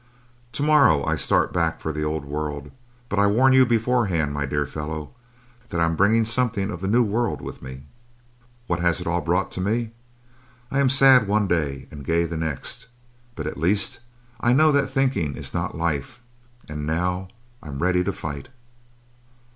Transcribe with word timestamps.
To 0.53 0.63
morrow 0.63 1.05
I 1.05 1.15
start 1.15 1.53
back 1.53 1.79
for 1.79 1.91
the 1.93 2.01
old 2.03 2.25
world 2.25 2.71
but 3.07 3.19
I 3.19 3.27
warn 3.27 3.53
you 3.53 3.67
beforehand, 3.67 4.33
my 4.33 4.47
dear 4.47 4.65
fellow, 4.65 5.11
that 5.69 5.79
I'm 5.79 5.95
bringing 5.95 6.25
something 6.25 6.71
of 6.71 6.81
the 6.81 6.87
new 6.87 7.03
world 7.03 7.39
with 7.39 7.61
me. 7.61 7.83
"What 8.65 8.79
has 8.79 8.99
it 8.99 9.05
all 9.05 9.21
brought 9.21 9.51
to 9.51 9.61
me? 9.61 9.91
I 10.71 10.79
am 10.79 10.89
sad 10.89 11.27
one 11.27 11.45
day 11.47 11.87
and 11.91 12.03
gay 12.03 12.23
the 12.25 12.35
next. 12.35 12.87
But 13.35 13.45
at 13.45 13.59
least 13.59 13.99
I 14.39 14.53
know 14.53 14.71
that 14.71 14.87
thinking 14.89 15.35
is 15.37 15.53
not 15.53 15.77
life 15.77 16.19
and 16.67 16.87
now 16.87 17.27
I'm 17.61 17.77
ready 17.77 18.03
to 18.03 18.11
fight. 18.11 18.49